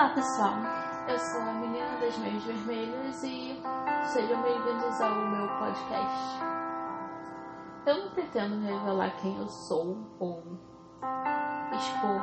[0.00, 0.54] Olá pessoal,
[1.08, 3.60] eu sou a menina das meias vermelhas e
[4.06, 6.40] sejam bem-vindos ao meu podcast.
[7.84, 10.42] Eu não pretendo revelar quem eu sou ou
[11.74, 12.22] expor,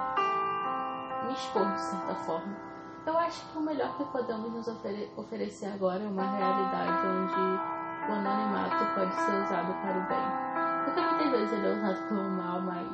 [1.27, 2.57] me expor de certa forma.
[3.05, 8.09] Eu acho que o melhor que podemos nos ofere oferecer agora é uma realidade onde
[8.09, 10.83] o anonimato pode ser usado para o bem.
[10.83, 12.87] Porque muitas vezes ele é usado pelo mal, mas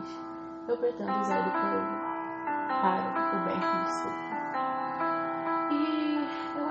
[0.67, 1.51] eu pretendo usar ele
[2.81, 4.23] para o bem, desculpa.
[4.23, 4.32] E eu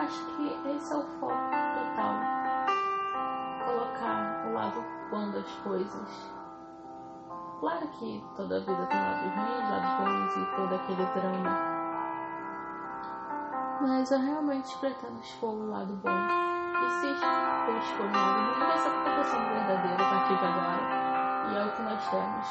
[0.03, 1.35] acho que esse é o foco
[1.75, 2.15] total.
[3.65, 6.33] Colocar o lado bom das coisas.
[7.61, 11.73] Claro que toda vida tem lados ruins, lados bons e todo aquele drama.
[13.81, 16.11] Mas eu realmente pretendo expor o lado bom.
[16.11, 20.45] E se eu expor o lado bom, vai ser porque eu verdadeira a partir de
[20.45, 20.83] agora.
[21.51, 22.47] E é o que nós temos.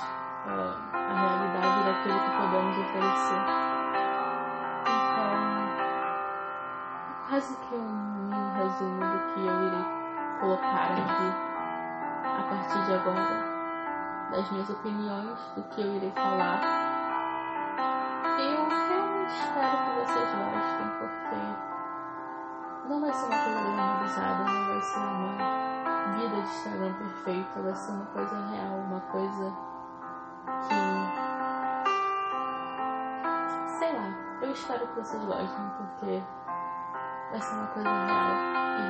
[0.47, 3.60] É a realidade daquilo que podemos oferecer.
[7.41, 9.85] Quase que um resumo do que eu irei
[10.39, 11.29] colocar aqui
[12.23, 16.61] a partir de agora, das minhas opiniões, do que eu irei falar.
[18.37, 21.41] Eu realmente espero que vocês gostem, porque
[22.87, 25.33] não vai ser uma coisa normalizada, não vai ser uma
[26.13, 29.51] vida de Instagram perfeita, vai ser uma coisa real, uma coisa
[30.67, 30.75] que.
[33.79, 34.09] sei lá,
[34.43, 36.21] eu espero que vocês gostem, porque
[37.31, 38.35] vai ser uma coisa real.
[38.77, 38.83] E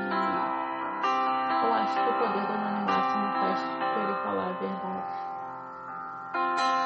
[1.64, 5.14] eu acho que o poder do anonimato me faz querer falar a verdade.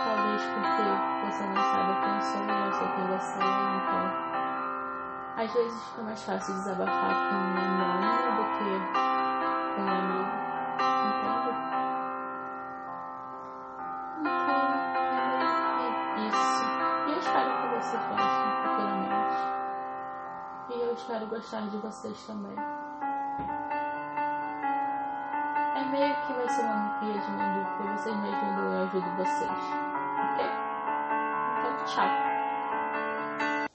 [0.06, 0.84] Talvez porque
[1.26, 3.44] você não sabe quem sou eu sei quem você é,
[3.78, 4.06] então.
[5.38, 8.72] Às vezes fica mais fácil desabafar com um anônimo do que
[9.76, 10.36] com um amigo.
[11.06, 11.52] Entende?
[14.20, 14.64] Então,
[15.80, 15.88] é
[16.28, 16.64] isso.
[17.08, 18.25] E eu espero que vocês gostem
[21.36, 22.56] gostar de vocês também.
[25.76, 27.32] É meio que vai ser uma guia de
[27.84, 29.52] e vocês me ajudam e eu ajudo vocês.
[30.32, 30.46] Ok?
[31.60, 32.25] Então, tchau.